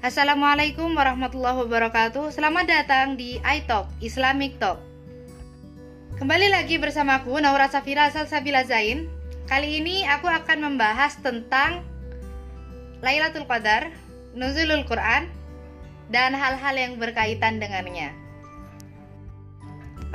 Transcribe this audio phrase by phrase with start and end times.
[0.00, 2.32] Assalamualaikum warahmatullahi wabarakatuh.
[2.32, 4.80] Selamat datang di iTalk Islamic Talk.
[6.16, 9.12] Kembali lagi bersamaku Naura Safira Salsabila Zain.
[9.44, 11.84] Kali ini aku akan membahas tentang
[13.04, 13.92] Lailatul Qadar
[14.32, 15.28] Nuzulul Quran
[16.08, 18.16] Dan hal-hal yang berkaitan dengannya.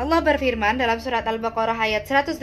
[0.02, 2.41] Allah berfirman dalam surat Al-Baqarah ayat 185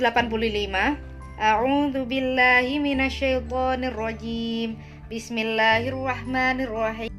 [1.42, 4.78] A'udzu billahi minasyaitonir rajim
[5.10, 7.10] Bismillahirrahmanirrahim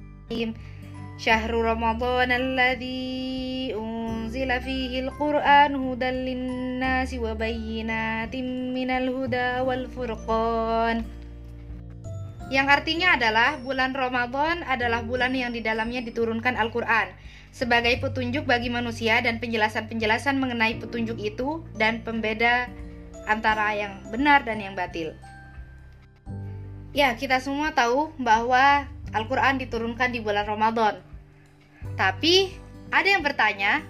[1.18, 8.34] شهر رمضان الذي أنزل فيه القرآن هدى للناس وبينات
[8.76, 10.96] من الهدى والفرقان
[12.48, 17.12] yang artinya adalah bulan Ramadan adalah bulan yang di dalamnya diturunkan Al-Quran
[17.52, 22.72] sebagai petunjuk bagi manusia dan penjelasan-penjelasan mengenai petunjuk itu dan pembeda
[23.28, 25.12] antara yang benar dan yang batil.
[26.96, 30.97] Ya, kita semua tahu bahwa Al-Quran diturunkan di bulan Ramadan.
[31.95, 32.49] Tapi
[32.89, 33.85] ada yang bertanya,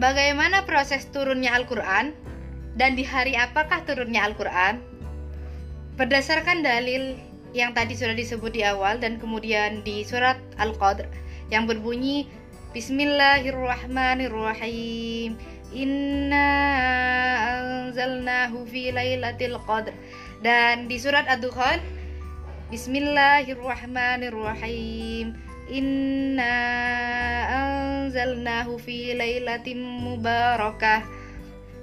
[0.00, 2.12] bagaimana proses turunnya Al-Quran
[2.74, 4.80] dan di hari apakah turunnya Al-Quran?
[6.00, 7.20] Berdasarkan dalil
[7.52, 11.04] yang tadi sudah disebut di awal dan kemudian di surat Al-Qadr
[11.50, 12.30] yang berbunyi
[12.70, 15.34] Bismillahirrahmanirrahim
[15.74, 16.46] Inna
[17.90, 19.94] anzalnahu fi lailatul qadr
[20.42, 21.82] dan di surat Ad-Dukhan
[22.70, 25.34] Bismillahirrahmanirrahim.
[25.74, 26.54] Inna
[27.50, 31.02] anzalnahu fi lailatin mubarakah.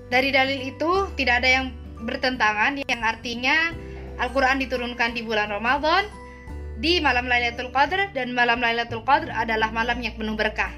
[0.08, 1.76] Dari dalil itu tidak ada yang
[2.08, 3.76] bertentangan yang artinya
[4.16, 6.08] Al-Qur'an diturunkan di bulan Ramadan
[6.80, 10.72] di malam Lailatul Qadar dan malam Lailatul Qadar adalah malam yang penuh berkah.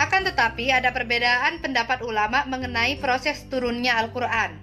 [0.00, 4.56] Akan tetapi ada perbedaan pendapat ulama mengenai proses turunnya Al-Qur'an.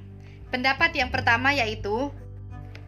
[0.49, 2.09] Pendapat yang pertama yaitu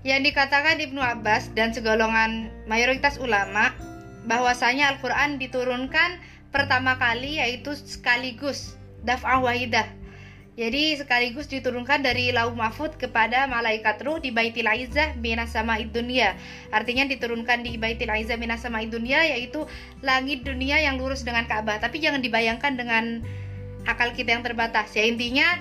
[0.04, 3.72] yang dikatakan Ibnu Abbas dan segolongan mayoritas ulama
[4.28, 6.20] bahwasanya Al-Quran diturunkan
[6.52, 9.88] pertama kali yaitu sekaligus daf'ah wahidah
[10.54, 16.38] jadi sekaligus diturunkan dari lauh mahfud kepada malaikat ruh di Baitil Aizah minas sama dunia.
[16.70, 19.66] Artinya diturunkan di Baitil Aizah minas sama dunia yaitu
[20.06, 21.82] langit dunia yang lurus dengan Ka'bah.
[21.82, 23.26] Tapi jangan dibayangkan dengan
[23.90, 24.94] akal kita yang terbatas.
[24.94, 25.58] Ya intinya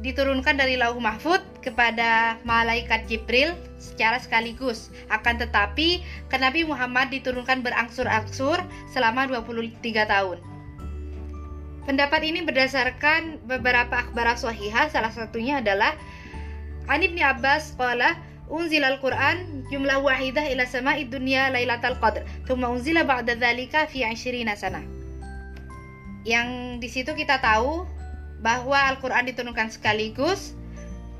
[0.00, 4.92] diturunkan dari lauh mahfud kepada malaikat Jibril secara sekaligus.
[5.08, 8.60] Akan tetapi ke Nabi Muhammad diturunkan berangsur-angsur
[8.92, 10.38] selama 23 tahun.
[11.84, 15.92] Pendapat ini berdasarkan beberapa akhbar sahihah, salah satunya adalah
[16.88, 18.16] An Ibni Abbas qala
[18.48, 24.48] unzil al-Quran jumlah wahidah ila sama'i dunya lailatul qadr thumma unzila ba'da dzalika fi 20
[24.56, 24.84] sana.
[26.24, 26.48] Yang
[26.80, 27.84] di situ kita tahu
[28.40, 30.56] bahwa Al-Quran diturunkan sekaligus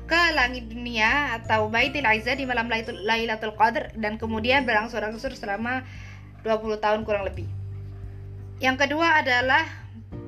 [0.05, 5.81] ke langit dunia atau Baitul Aizza di malam Lailatul Qadar dan kemudian berangsur-angsur selama
[6.45, 7.49] 20 tahun kurang lebih.
[8.61, 9.65] Yang kedua adalah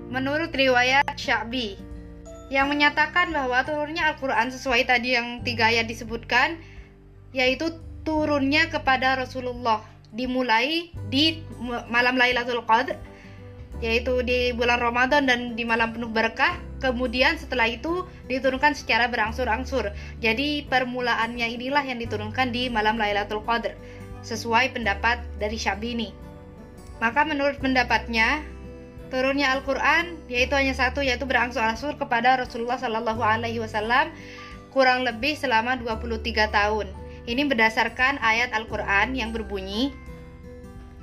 [0.10, 1.78] menurut riwayat Syabi
[2.50, 6.58] yang menyatakan bahwa turunnya Al-Quran sesuai tadi yang tiga ayat disebutkan
[7.36, 7.76] yaitu
[8.08, 9.84] turunnya kepada Rasulullah
[10.16, 11.44] dimulai di
[11.92, 12.98] malam Lailatul Qadar
[13.84, 19.92] yaitu di bulan Ramadan dan di malam penuh berkah kemudian setelah itu diturunkan secara berangsur-angsur.
[20.22, 23.74] Jadi permulaannya inilah yang diturunkan di malam Lailatul Qadar
[24.22, 26.10] sesuai pendapat dari Syabini.
[26.98, 28.42] Maka menurut pendapatnya
[29.14, 34.12] turunnya Al-Quran yaitu hanya satu yaitu berangsur-angsur kepada Rasulullah Shallallahu Alaihi Wasallam
[34.74, 36.88] kurang lebih selama 23 tahun.
[37.28, 39.92] Ini berdasarkan ayat Al-Quran yang berbunyi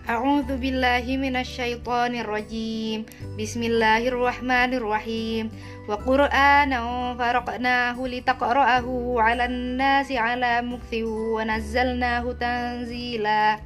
[0.04, 3.09] A'udzu billahi minasyaitonir rajim.
[3.41, 5.48] Bismillahirrahmanirrahim.
[5.88, 13.56] Wa Qur'anan faraqnahu litaqra'ahu 'alan nasi 'ala mukthi wa nazzalnahu tanzila.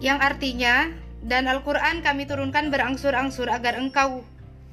[0.00, 0.96] Yang artinya
[1.28, 4.24] dan Al-Qur'an kami turunkan berangsur-angsur agar engkau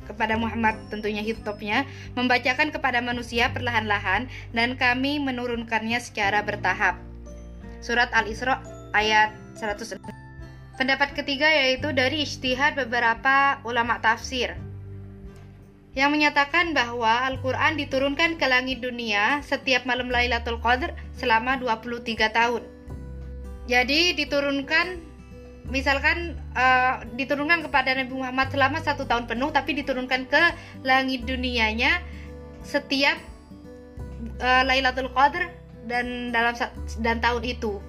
[0.08, 1.84] kepada Muhammad tentunya hitopnya
[2.16, 6.96] membacakan kepada manusia perlahan-lahan dan kami menurunkannya secara bertahap.
[7.84, 8.64] Surat Al-Isra
[8.96, 10.27] ayat 106
[10.78, 14.54] Pendapat ketiga yaitu dari ijtihad beberapa ulama tafsir
[15.98, 22.62] yang menyatakan bahwa Al-Quran diturunkan ke langit dunia setiap malam Lailatul Qadr selama 23 tahun.
[23.66, 25.02] Jadi diturunkan
[25.74, 30.44] misalkan uh, diturunkan kepada Nabi Muhammad selama satu tahun penuh tapi diturunkan ke
[30.86, 32.06] langit dunianya
[32.62, 33.18] setiap
[34.38, 35.50] uh, Lailatul Qadr
[35.90, 36.54] dan dalam
[37.02, 37.82] dan tahun itu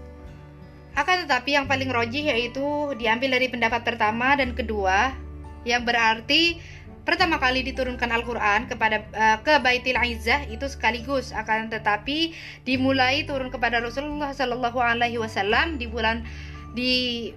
[0.98, 5.14] akan tetapi yang paling rojih yaitu diambil dari pendapat pertama dan kedua
[5.62, 6.58] yang berarti
[7.06, 12.34] pertama kali diturunkan Al-Quran kepada uh, ke Baitil Aizah itu sekaligus akan tetapi
[12.66, 16.26] dimulai turun kepada Rasulullah Shallallahu Alaihi Wasallam di bulan
[16.74, 17.30] di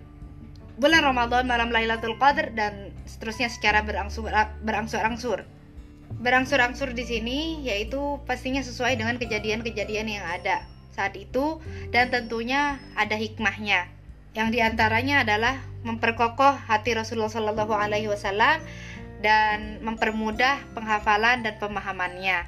[0.81, 4.27] bulan Ramadan malam Lailatul Qadar dan seterusnya secara berangsur
[4.65, 5.45] berangsur-angsur.
[6.19, 13.15] Berangsur-angsur di sini yaitu pastinya sesuai dengan kejadian-kejadian yang ada saat itu dan tentunya ada
[13.15, 13.87] hikmahnya.
[14.31, 18.63] Yang di antaranya adalah memperkokoh hati Rasulullah Shallallahu Alaihi Wasallam
[19.19, 22.47] dan mempermudah penghafalan dan pemahamannya.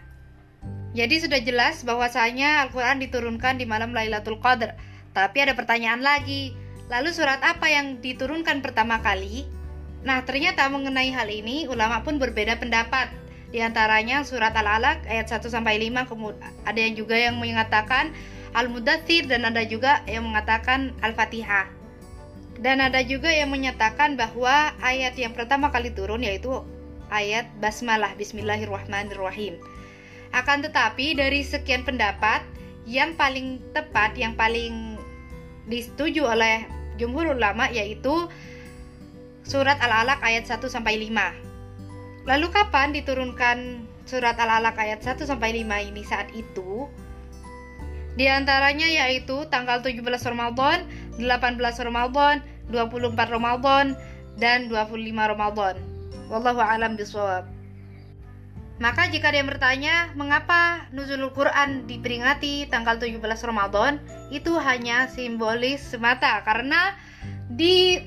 [0.94, 4.78] Jadi sudah jelas bahwasanya Al-Quran diturunkan di malam Lailatul Qadar.
[5.14, 6.54] Tapi ada pertanyaan lagi,
[6.90, 9.46] lalu surat apa yang diturunkan pertama kali?
[10.06, 13.10] Nah, ternyata mengenai hal ini ulama pun berbeda pendapat.
[13.54, 16.10] Di antaranya surat Al-Alaq ayat 1 sampai 5,
[16.66, 18.10] ada yang juga yang mengatakan
[18.58, 21.70] Al-Mudathir dan ada juga yang mengatakan Al-Fatihah.
[22.58, 26.66] Dan ada juga yang menyatakan bahwa ayat yang pertama kali turun yaitu
[27.14, 29.62] ayat basmalah bismillahirrahmanirrahim.
[30.34, 32.42] Akan tetapi dari sekian pendapat
[32.90, 34.98] yang paling tepat yang paling
[35.70, 36.66] disetujui oleh
[36.98, 38.26] jumhur ulama yaitu
[39.46, 41.53] surat Al-Alaq ayat 1 sampai 5.
[42.24, 46.88] Lalu kapan diturunkan surat Al-Alaq ayat 1 sampai 5 ini saat itu?
[48.14, 50.86] Di antaranya yaitu tanggal 17 Ramadan,
[51.18, 53.98] 18 Ramadan, 24 Ramadan
[54.38, 55.76] dan 25 Ramadan.
[56.30, 57.50] Wallahu alam bisawab.
[58.82, 64.02] Maka jika dia bertanya, mengapa nuzulul Quran diperingati tanggal 17 Ramadan?
[64.34, 66.98] Itu hanya simbolis semata karena
[67.54, 68.02] di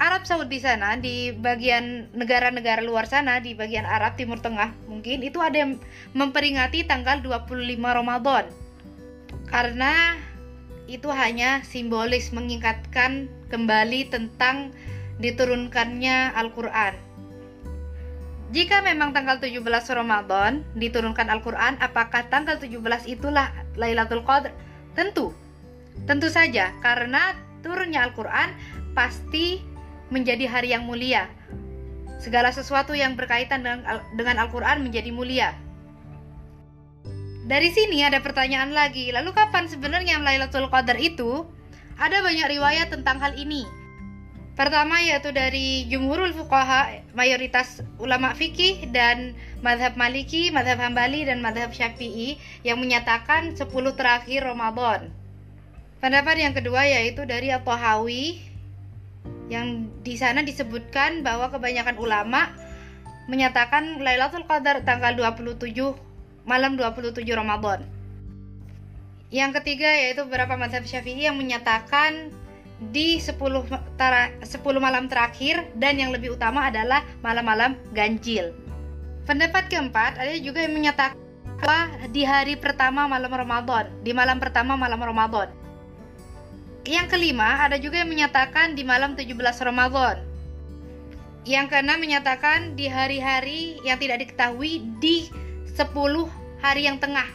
[0.00, 5.38] Arab Saudi sana, di bagian negara-negara luar sana, di bagian Arab Timur Tengah, mungkin itu
[5.38, 5.78] ada yang
[6.16, 8.48] memperingati tanggal 25 Ramadan.
[9.46, 10.16] Karena
[10.88, 14.72] itu hanya simbolis mengingatkan kembali tentang
[15.20, 17.12] diturunkannya Al-Quran.
[18.52, 19.64] Jika memang tanggal 17
[19.96, 23.48] Ramadan diturunkan Al-Quran, apakah tanggal 17 itulah
[23.80, 24.52] Lailatul Qadr?
[24.92, 25.32] Tentu.
[26.04, 27.32] Tentu saja, karena
[27.64, 28.52] turunnya Al-Quran
[28.92, 29.71] pasti
[30.12, 31.32] menjadi hari yang mulia.
[32.20, 33.64] Segala sesuatu yang berkaitan
[34.14, 35.56] dengan Al-Quran menjadi mulia.
[37.42, 41.42] Dari sini ada pertanyaan lagi, lalu kapan sebenarnya Lailatul Qadar itu?
[41.98, 43.66] Ada banyak riwayat tentang hal ini.
[44.52, 49.32] Pertama yaitu dari jumhurul fuqaha, mayoritas ulama fikih dan
[49.64, 53.64] madhab maliki, madhab hambali dan madhab syafi'i yang menyatakan 10
[53.96, 55.08] terakhir Ramadan.
[56.04, 58.51] Pendapat yang kedua yaitu dari At-Tahawi
[59.52, 62.48] yang di sana disebutkan bahwa kebanyakan ulama
[63.28, 65.76] menyatakan Lailatul Qadar tanggal 27
[66.48, 67.84] malam 27 Ramadan.
[69.28, 72.32] Yang ketiga yaitu beberapa mazhab Syafi'i yang menyatakan
[72.90, 73.38] di 10
[74.00, 78.50] tara, 10 malam terakhir dan yang lebih utama adalah malam-malam ganjil.
[79.22, 81.14] Pendapat keempat ada juga yang menyatakan
[81.62, 85.61] bahwa di hari pertama malam Ramadan, di malam pertama malam Ramadan.
[86.82, 90.18] Yang kelima ada juga yang menyatakan di malam 17 Ramadan.
[91.46, 95.30] Yang keenam menyatakan di hari-hari yang tidak diketahui di
[95.78, 95.78] 10
[96.58, 97.26] hari yang tengah.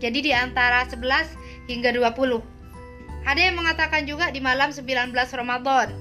[0.00, 1.28] Jadi di antara 11
[1.68, 2.40] hingga 20.
[3.28, 5.92] Ada yang mengatakan juga di malam 19 Ramadan.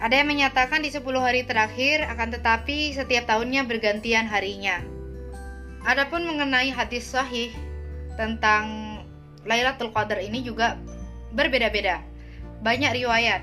[0.00, 4.80] Ada yang menyatakan di 10 hari terakhir akan tetapi setiap tahunnya bergantian harinya.
[5.84, 7.52] Adapun mengenai hadis sahih
[8.16, 8.96] tentang
[9.44, 10.76] Lailatul Qadar ini juga
[11.32, 12.09] berbeda-beda.
[12.60, 13.42] Banyak riwayat.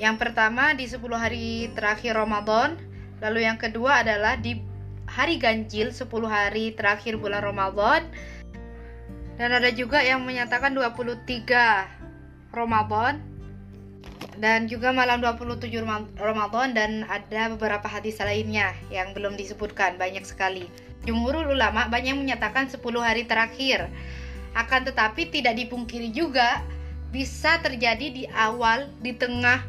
[0.00, 2.80] Yang pertama di 10 hari terakhir Ramadan,
[3.20, 4.58] lalu yang kedua adalah di
[5.04, 8.08] hari ganjil 10 hari terakhir bulan Ramadan
[9.36, 13.20] dan ada juga yang menyatakan 23 Ramadan
[14.40, 15.68] dan juga malam 27
[16.16, 20.72] Ramadan dan ada beberapa hadis lainnya yang belum disebutkan banyak sekali.
[21.04, 23.92] Jumhurul ulama banyak menyatakan 10 hari terakhir.
[24.56, 26.64] Akan tetapi tidak dipungkiri juga
[27.12, 29.60] bisa terjadi di awal, di tengah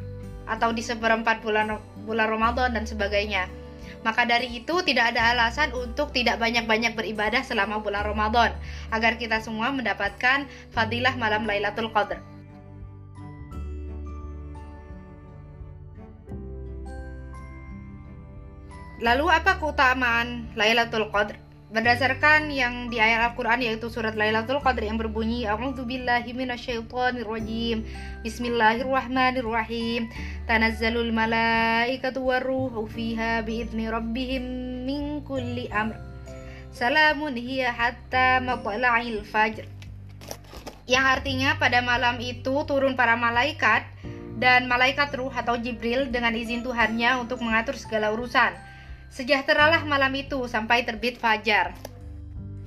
[0.48, 1.76] atau di seperempat bulan
[2.08, 3.52] bulan Ramadan dan sebagainya.
[4.04, 8.52] Maka dari itu tidak ada alasan untuk tidak banyak-banyak beribadah selama bulan Ramadan
[8.92, 12.20] agar kita semua mendapatkan fadilah malam Lailatul Qadar.
[19.04, 21.53] Lalu apa keutamaan Lailatul Qadar?
[21.74, 27.82] Berdasarkan yang di ayat Al-Quran yaitu surat Lailatul Qadar yang berbunyi A'udzubillahi minasyaitonirrajim
[28.22, 30.06] Bismillahirrahmanirrahim.
[30.46, 34.46] Tanazzalul malaikatu warruhu fiha biidni rabbihim
[34.86, 35.98] min kulli amr.
[36.70, 39.66] Salamun hiya hatta matla'il fajr.
[40.86, 43.82] Yang artinya pada malam itu turun para malaikat
[44.38, 48.73] dan malaikat ruh atau Jibril dengan izin Tuhannya untuk mengatur segala urusan
[49.14, 51.78] Sejahteralah malam itu sampai terbit fajar.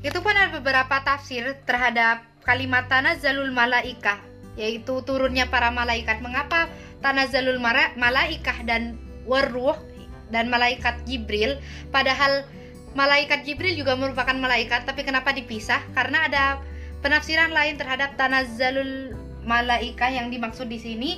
[0.06, 4.22] Itu pun ada beberapa tafsir terhadap kalimat tanah zalul malaika,
[4.54, 6.22] yaitu turunnya para malaikat.
[6.22, 6.70] Mengapa
[7.02, 8.94] tanazzalul mara- malaikah dan
[9.26, 9.76] waruh
[10.30, 11.58] dan malaikat Jibril
[11.94, 12.42] padahal
[12.98, 16.44] malaikat Jibril juga merupakan malaikat tapi kenapa dipisah karena ada
[17.04, 19.14] penafsiran lain terhadap tanazzalul
[19.46, 21.10] malaikah yang dimaksud di sini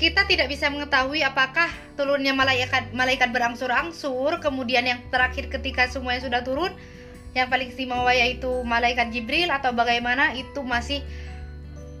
[0.00, 6.40] kita tidak bisa mengetahui apakah turunnya malaikat malaikat berangsur-angsur kemudian yang terakhir ketika semuanya sudah
[6.40, 6.72] turun
[7.36, 11.04] yang paling istimewa yaitu malaikat Jibril atau bagaimana itu masih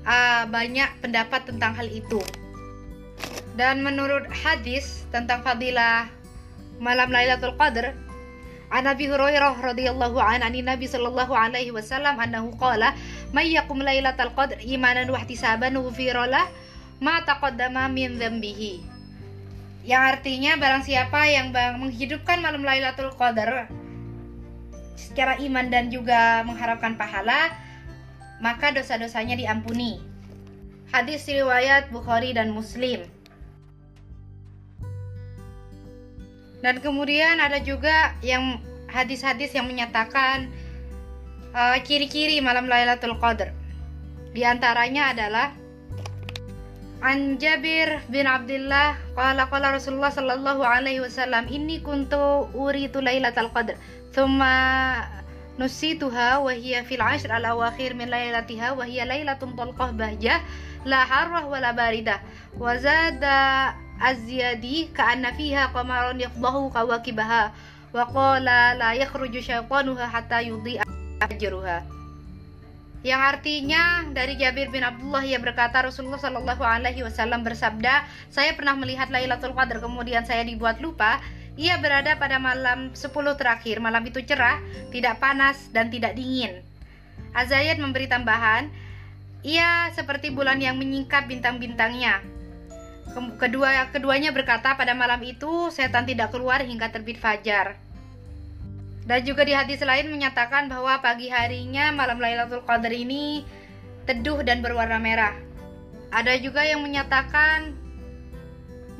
[0.08, 2.18] uh, banyak pendapat tentang hal itu.
[3.54, 6.08] Dan menurut hadis tentang fadilah
[6.82, 7.92] malam Lailatul Qadar
[8.70, 12.94] An Nabi Hurairah radhiyallahu an ani Nabi sallallahu alaihi wasallam annahu qala
[13.34, 16.46] may yaqum lailatal qadr imanan wa ihtisaban ghufira lahu
[17.00, 18.84] ma taqaddama min dzambihi.
[19.88, 23.72] Yang artinya barang siapa yang menghidupkan malam Lailatul Qadar
[24.92, 27.56] secara iman dan juga mengharapkan pahala,
[28.44, 30.04] maka dosa-dosanya diampuni.
[30.92, 33.08] Hadis riwayat Bukhari dan Muslim.
[36.60, 38.60] Dan kemudian ada juga yang
[38.92, 40.52] hadis-hadis yang menyatakan
[41.56, 43.56] uh, ciri-ciri uh, malam Lailatul Qadar.
[44.36, 45.56] Di antaranya adalah
[47.00, 53.72] An Jabir bin Abdullah qala qala Rasulullah sallallahu alaihi wasallam inni kuntu uritu lailatal qadr
[54.12, 55.08] thumma
[55.56, 60.44] nusituha wa hiya fil ashr al awakhir min lailatiha wa hiya lailatun talqah bahjah
[60.84, 62.20] la harrah wa la baridah
[62.60, 66.68] wa zada azyadi ka'anna fiha qamarun yafdahu
[67.96, 70.44] wa qala la yakhruju syaitanuha hatta
[71.24, 71.99] ajruha
[73.00, 78.76] yang artinya dari Jabir bin Abdullah ia berkata Rasulullah Shallallahu Alaihi Wasallam bersabda saya pernah
[78.76, 81.16] melihat Lailatul Qadar kemudian saya dibuat lupa.
[81.60, 83.84] Ia berada pada malam 10 terakhir.
[83.84, 84.60] Malam itu cerah
[84.92, 86.60] tidak panas dan tidak dingin.
[87.32, 88.68] Azayat memberi tambahan
[89.40, 92.20] ia seperti bulan yang menyingkap bintang-bintangnya.
[93.40, 97.80] Kedua keduanya berkata pada malam itu setan tidak keluar hingga terbit fajar
[99.08, 103.42] dan juga di hadis lain menyatakan bahwa pagi harinya malam Lailatul Qadar ini
[104.04, 105.34] teduh dan berwarna merah.
[106.10, 107.72] Ada juga yang menyatakan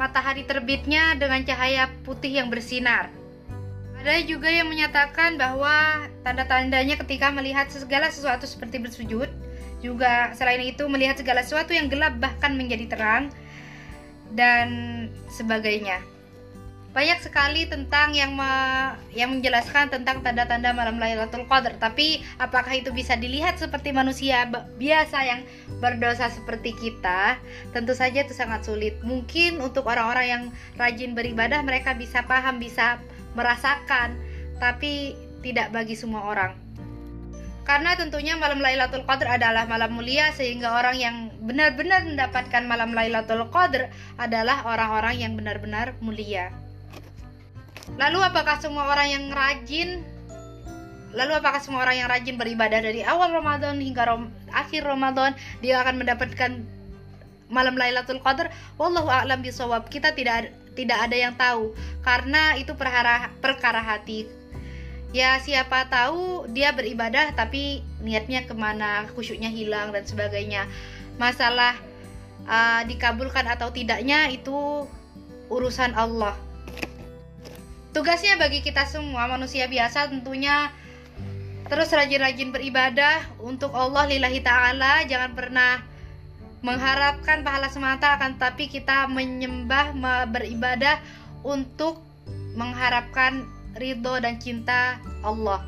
[0.00, 3.12] matahari terbitnya dengan cahaya putih yang bersinar.
[4.00, 9.28] Ada juga yang menyatakan bahwa tanda-tandanya ketika melihat segala sesuatu seperti bersujud,
[9.85, 13.28] juga selain itu melihat segala sesuatu yang gelap bahkan menjadi terang
[14.33, 14.69] dan
[15.28, 16.00] sebagainya.
[16.90, 18.50] Banyak sekali tentang yang me,
[19.14, 24.42] yang menjelaskan tentang tanda-tanda malam Lailatul Qadar, tapi apakah itu bisa dilihat seperti manusia
[24.75, 25.47] biasa yang
[25.78, 27.38] berdosa seperti kita?
[27.70, 28.99] Tentu saja itu sangat sulit.
[29.06, 30.42] Mungkin untuk orang-orang yang
[30.82, 32.99] rajin beribadah mereka bisa paham, bisa
[33.38, 34.18] merasakan,
[34.59, 35.14] tapi
[35.47, 36.59] tidak bagi semua orang.
[37.62, 43.47] Karena tentunya malam Lailatul Qadar adalah malam mulia sehingga orang yang benar-benar mendapatkan malam Lailatul
[43.47, 46.50] Qadar adalah orang-orang yang benar-benar mulia.
[47.99, 50.04] Lalu apakah semua orang yang rajin
[51.11, 55.82] Lalu apakah semua orang yang rajin beribadah dari awal Ramadan hingga rom, akhir Ramadan dia
[55.82, 56.62] akan mendapatkan
[57.50, 58.54] malam Lailatul Qadar?
[58.78, 59.90] Wallahu a'lam bisawab.
[59.90, 61.75] Kita tidak tidak ada yang tahu
[62.06, 64.30] karena itu perkara perkara hati.
[65.11, 70.70] Ya siapa tahu dia beribadah tapi niatnya ke mana, khusyuknya hilang dan sebagainya.
[71.18, 71.75] Masalah
[72.47, 74.87] uh, dikabulkan atau tidaknya itu
[75.50, 76.38] urusan Allah.
[77.90, 80.70] Tugasnya bagi kita semua manusia biasa tentunya
[81.66, 85.82] terus rajin-rajin beribadah untuk Allah lillahi ta'ala jangan pernah
[86.62, 89.94] mengharapkan pahala semata akan tapi kita menyembah
[90.30, 91.02] beribadah
[91.42, 92.02] untuk
[92.54, 95.64] mengharapkan ridho dan cinta Allah.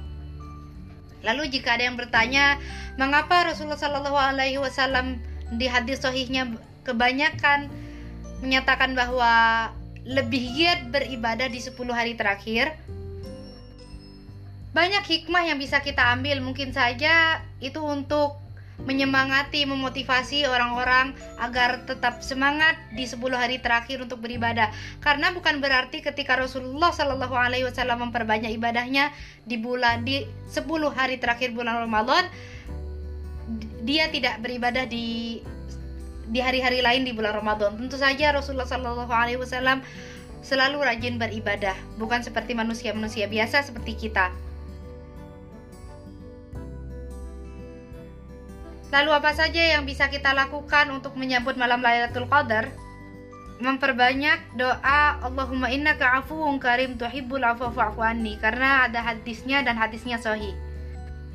[1.22, 2.58] Lalu jika ada yang bertanya,
[2.98, 5.22] mengapa Rasulullah Shallallahu Alaihi Wasallam
[5.54, 6.50] di hadis sahihnya
[6.82, 7.70] kebanyakan
[8.42, 9.70] menyatakan bahwa
[10.02, 12.74] lebih giat beribadah di 10 hari terakhir.
[14.72, 18.40] Banyak hikmah yang bisa kita ambil, mungkin saja itu untuk
[18.82, 24.72] menyemangati, memotivasi orang-orang agar tetap semangat di 10 hari terakhir untuk beribadah.
[24.98, 29.14] Karena bukan berarti ketika Rasulullah Shallallahu alaihi wasallam memperbanyak ibadahnya
[29.46, 32.26] di bulan di 10 hari terakhir bulan Ramadan
[33.82, 35.38] dia tidak beribadah di
[36.32, 37.76] di hari-hari lain di bulan Ramadan.
[37.76, 39.84] Tentu saja Rasulullah Shallallahu Alaihi Wasallam
[40.40, 44.32] selalu rajin beribadah, bukan seperti manusia-manusia biasa seperti kita.
[48.92, 52.68] Lalu apa saja yang bisa kita lakukan untuk menyambut malam Lailatul Qadar?
[53.62, 58.02] Memperbanyak doa Allahumma innaka afuwun karim tuhibbul afwa fa'fu
[58.42, 60.52] karena ada hadisnya dan hadisnya sahih.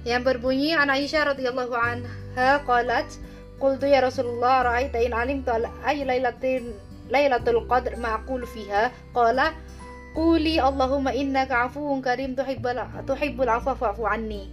[0.04, 3.08] Yang berbunyi An Aisyah radhiyallahu anha qalat
[3.58, 5.50] Qultu ya Rasulullah ra'aita in alimtu
[5.82, 6.78] ay lailatin
[7.10, 9.56] lailatul qadr ma aqulu fiha qala
[10.14, 12.78] quli Allahumma innaka afuwun karim tuhibbul
[13.10, 14.46] tuhibbul afwa fa'fu anni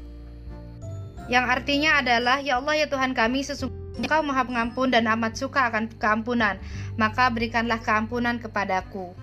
[1.28, 5.70] yang artinya adalah ya Allah ya Tuhan kami sesungguhnya Engkau Maha Pengampun dan amat suka
[5.70, 6.58] akan keampunan.
[6.98, 9.14] Maka berikanlah keampunan kepadaku.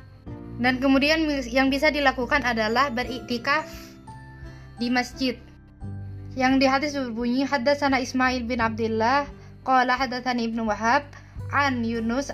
[0.64, 3.68] Dan kemudian yang bisa dilakukan adalah beriktikaf
[4.80, 5.36] di masjid.
[6.40, 9.28] Yang di hadis berbunyi haddatsana Ismail bin Abdullah
[9.62, 11.06] qala haddatsani Ibnu Wahab
[11.54, 12.34] an Yunus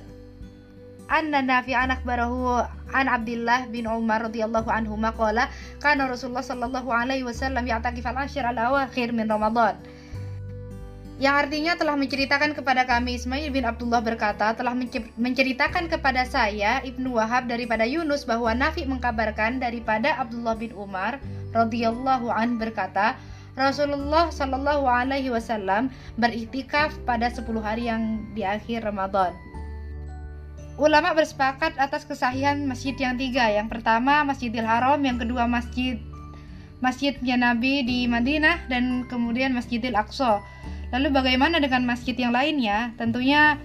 [1.08, 7.68] anna Nafi'an akhbarahu an Abdullah bin Umar radhiyallahu anhu qala kana Rasulullah sallallahu alaihi wasallam
[7.68, 9.76] ya'takif al-ashr al-awakhir min Ramadan.
[11.18, 14.78] Yang artinya telah menceritakan kepada kami Ismail bin Abdullah berkata telah
[15.18, 21.18] menceritakan kepada saya Ibnu Wahab daripada Yunus bahwa Nafi mengkabarkan daripada Abdullah bin Umar
[21.58, 23.18] radhiyallahu an berkata
[23.58, 25.90] Rasulullah Shallallahu Alaihi Wasallam
[26.22, 29.34] beriktikaf pada 10 hari yang di akhir Ramadan.
[30.78, 33.50] Ulama bersepakat atas kesahihan masjid yang tiga.
[33.50, 35.98] Yang pertama Masjidil Haram, yang kedua masjid
[36.86, 40.38] masjidnya Nabi di Madinah dan kemudian Masjidil Aqsa.
[40.94, 42.94] Lalu bagaimana dengan masjid yang lainnya?
[43.02, 43.58] Tentunya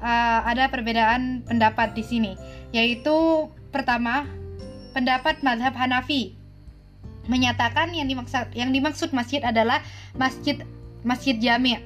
[0.00, 2.32] uh, ada perbedaan pendapat di sini,
[2.72, 4.24] yaitu pertama
[4.96, 6.39] pendapat madhab Hanafi
[7.30, 9.78] menyatakan yang dimaksud yang dimaksud masjid adalah
[10.18, 10.58] masjid
[11.06, 11.78] masjid jami.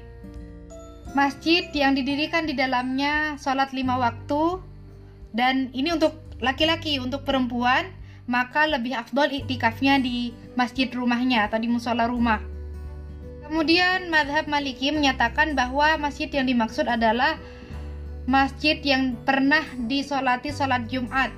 [1.12, 4.58] Masjid yang didirikan di dalamnya sholat lima waktu
[5.36, 7.92] dan ini untuk laki-laki untuk perempuan
[8.24, 12.40] maka lebih afdol iktikafnya di masjid rumahnya atau di musola rumah.
[13.44, 17.36] Kemudian madhab maliki menyatakan bahwa masjid yang dimaksud adalah
[18.24, 21.28] masjid yang pernah disolati sholat jumat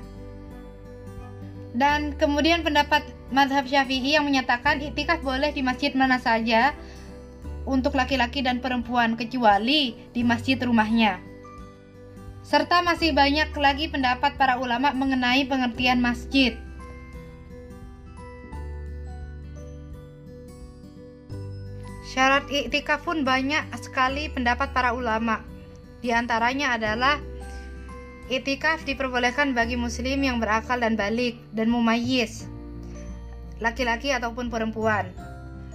[1.77, 6.73] dan kemudian pendapat madhab syafi'i yang menyatakan iktikaf boleh di masjid mana saja
[7.69, 11.21] untuk laki-laki dan perempuan kecuali di masjid rumahnya.
[12.41, 16.57] Serta masih banyak lagi pendapat para ulama mengenai pengertian masjid.
[22.07, 25.45] Syarat iktikaf pun banyak sekali pendapat para ulama.
[26.01, 27.21] Di antaranya adalah
[28.27, 32.51] Itikaf diperbolehkan bagi muslim yang berakal dan balik dan mumayyiz,
[33.63, 35.07] laki-laki ataupun perempuan.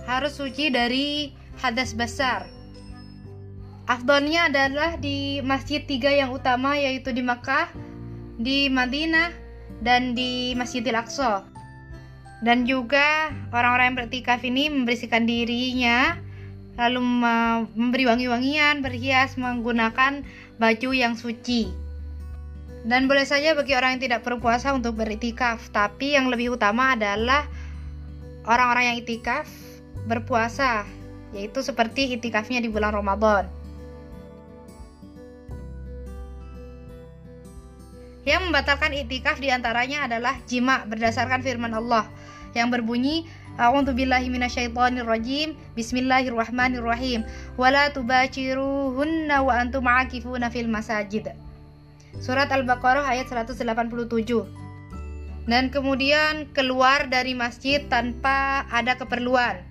[0.03, 1.31] Harus suci dari
[1.63, 2.43] hadas besar.
[3.87, 7.71] Afdolnya adalah di masjid tiga yang utama yaitu di Makkah,
[8.35, 9.31] di Madinah,
[9.79, 11.47] dan di Masjidil Aqsa.
[12.43, 16.19] Dan juga orang-orang yang bertikaf ini membersihkan dirinya
[16.79, 16.99] lalu
[17.77, 20.23] memberi wangi-wangian, berhias menggunakan
[20.57, 21.80] baju yang suci.
[22.81, 27.45] Dan boleh saja bagi orang yang tidak berpuasa untuk beritikaf, tapi yang lebih utama adalah
[28.49, 29.45] orang-orang yang itikaf
[30.09, 30.81] berpuasa,
[31.29, 33.45] yaitu seperti itikafnya di bulan Ramadan.
[38.25, 42.09] Yang membatalkan itikaf di antaranya adalah jima berdasarkan firman Allah
[42.57, 43.29] yang berbunyi.
[45.77, 47.21] Bismillahirrahmanirrahim.
[47.61, 49.85] Wala tubaciruhunna wa antum
[50.49, 51.29] fil masajid.
[52.19, 53.55] Surat Al-Baqarah ayat 187.
[55.47, 59.61] Dan kemudian keluar dari masjid tanpa ada keperluan.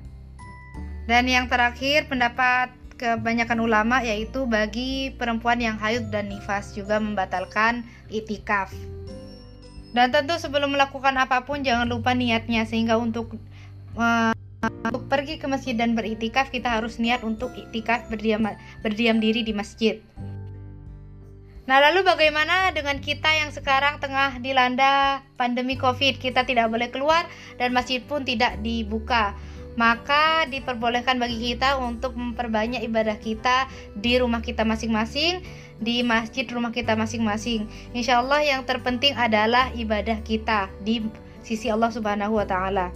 [1.11, 7.83] Dan yang terakhir pendapat kebanyakan ulama yaitu bagi perempuan yang haid dan nifas juga membatalkan
[8.13, 8.69] itikaf.
[9.91, 13.35] Dan tentu sebelum melakukan apa pun jangan lupa niatnya sehingga untuk
[13.99, 18.45] uh, untuk pergi ke masjid dan beritikaf kita harus niat untuk itikaf berdiam
[18.85, 19.99] berdiam diri di masjid.
[21.71, 26.19] Nah, lalu bagaimana dengan kita yang sekarang tengah dilanda pandemi Covid?
[26.19, 27.31] Kita tidak boleh keluar
[27.63, 29.39] dan masjid pun tidak dibuka.
[29.79, 35.47] Maka diperbolehkan bagi kita untuk memperbanyak ibadah kita di rumah kita masing-masing,
[35.79, 37.71] di masjid rumah kita masing-masing.
[37.95, 41.07] Insya Allah yang terpenting adalah ibadah kita di
[41.47, 42.91] sisi Allah Subhanahu wa Ta'ala.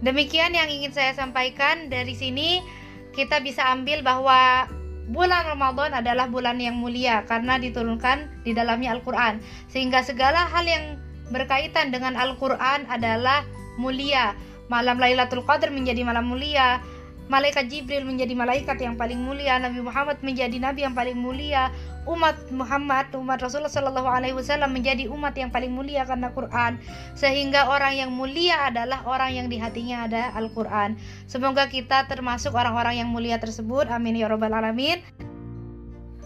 [0.00, 2.64] Demikian yang ingin saya sampaikan dari sini.
[3.12, 4.64] Kita bisa ambil bahwa
[5.08, 9.40] Bulan Ramadan adalah bulan yang mulia karena diturunkan di dalamnya Al-Quran.
[9.72, 11.00] Sehingga segala hal yang
[11.32, 13.44] berkaitan dengan Al-Quran adalah
[13.80, 14.36] mulia.
[14.68, 16.84] Malam Lailatul Qadar menjadi malam mulia,
[17.32, 21.72] malaikat Jibril menjadi malaikat yang paling mulia, Nabi Muhammad menjadi nabi yang paling mulia,
[22.08, 26.80] umat Muhammad, umat Rasulullah Shallallahu Alaihi Wasallam menjadi umat yang paling mulia karena Quran,
[27.12, 30.96] sehingga orang yang mulia adalah orang yang di hatinya ada Al Quran.
[31.28, 33.92] Semoga kita termasuk orang-orang yang mulia tersebut.
[33.92, 35.04] Amin ya robbal alamin.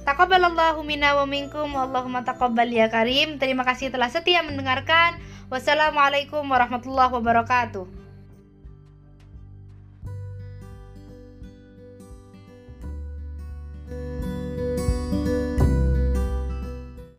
[0.03, 5.14] Taqabbalallahu minna wa minkum Allahumma taqabbal ya karim Terima kasih telah setia mendengarkan
[5.47, 8.01] Wassalamualaikum warahmatullahi wabarakatuh